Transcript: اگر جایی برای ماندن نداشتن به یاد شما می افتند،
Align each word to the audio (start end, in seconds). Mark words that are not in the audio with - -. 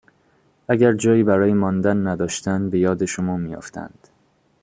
اگر 0.67 0.93
جایی 0.93 1.23
برای 1.23 1.53
ماندن 1.53 2.07
نداشتن 2.07 2.69
به 2.69 2.79
یاد 2.79 3.05
شما 3.05 3.37
می 3.37 3.55
افتند، 3.55 4.07